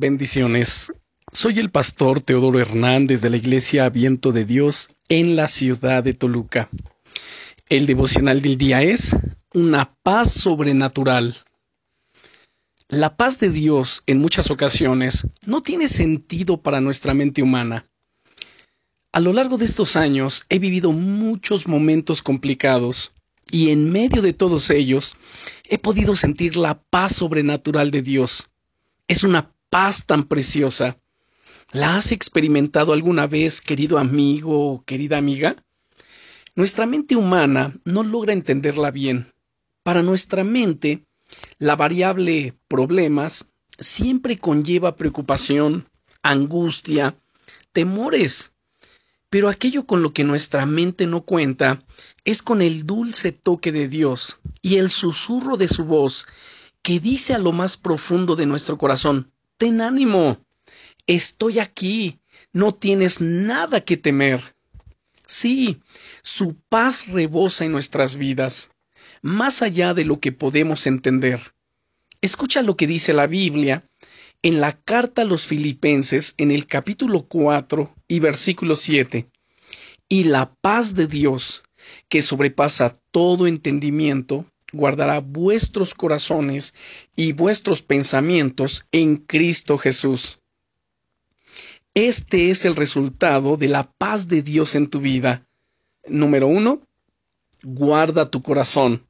[0.00, 0.92] Bendiciones.
[1.32, 6.14] Soy el pastor Teodoro Hernández de la Iglesia Viento de Dios en la ciudad de
[6.14, 6.68] Toluca.
[7.68, 9.16] El devocional del día es
[9.52, 11.36] una paz sobrenatural.
[12.86, 17.84] La paz de Dios en muchas ocasiones no tiene sentido para nuestra mente humana.
[19.10, 23.10] A lo largo de estos años he vivido muchos momentos complicados
[23.50, 25.16] y en medio de todos ellos
[25.68, 28.46] he podido sentir la paz sobrenatural de Dios.
[29.08, 30.98] Es una paz tan preciosa.
[31.72, 35.62] ¿La has experimentado alguna vez, querido amigo o querida amiga?
[36.54, 39.32] Nuestra mente humana no logra entenderla bien.
[39.82, 41.06] Para nuestra mente,
[41.58, 45.88] la variable problemas siempre conlleva preocupación,
[46.22, 47.16] angustia,
[47.72, 48.52] temores.
[49.30, 51.82] Pero aquello con lo que nuestra mente no cuenta
[52.24, 56.26] es con el dulce toque de Dios y el susurro de su voz
[56.80, 60.38] que dice a lo más profundo de nuestro corazón Ten ánimo.
[61.06, 62.20] Estoy aquí.
[62.52, 64.40] No tienes nada que temer.
[65.26, 65.80] Sí,
[66.22, 68.70] su paz rebosa en nuestras vidas,
[69.20, 71.40] más allá de lo que podemos entender.
[72.22, 73.84] Escucha lo que dice la Biblia
[74.42, 79.28] en la carta a los filipenses en el capítulo 4 y versículo 7.
[80.08, 81.64] Y la paz de Dios,
[82.08, 86.74] que sobrepasa todo entendimiento, guardará vuestros corazones
[87.16, 90.40] y vuestros pensamientos en Cristo Jesús.
[91.94, 95.46] Este es el resultado de la paz de Dios en tu vida.
[96.06, 96.82] Número uno,
[97.62, 99.04] guarda tu corazón.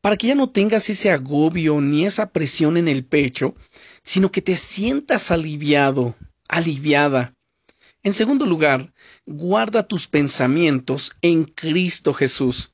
[0.00, 3.54] Para que ya no tengas ese agobio ni esa presión en el pecho,
[4.02, 6.16] sino que te sientas aliviado,
[6.48, 7.34] aliviada.
[8.02, 8.92] En segundo lugar,
[9.26, 12.71] guarda tus pensamientos en Cristo Jesús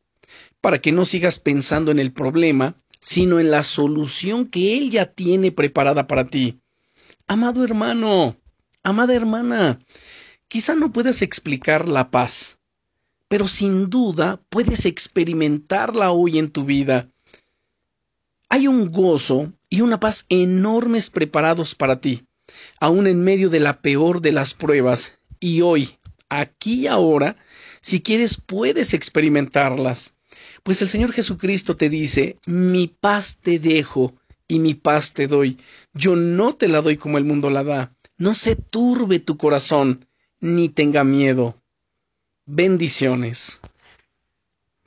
[0.60, 5.06] para que no sigas pensando en el problema, sino en la solución que Él ya
[5.06, 6.60] tiene preparada para ti.
[7.26, 8.36] Amado hermano,
[8.82, 9.78] amada hermana,
[10.48, 12.58] quizá no puedas explicar la paz,
[13.28, 17.08] pero sin duda puedes experimentarla hoy en tu vida.
[18.48, 22.26] Hay un gozo y una paz enormes preparados para ti,
[22.80, 25.98] aun en medio de la peor de las pruebas, y hoy,
[26.30, 27.36] aquí y ahora,
[27.80, 30.17] si quieres puedes experimentarlas.
[30.62, 34.14] Pues el Señor Jesucristo te dice, mi paz te dejo
[34.46, 35.58] y mi paz te doy.
[35.94, 37.94] Yo no te la doy como el mundo la da.
[38.16, 40.06] No se turbe tu corazón,
[40.40, 41.60] ni tenga miedo.
[42.46, 43.60] Bendiciones.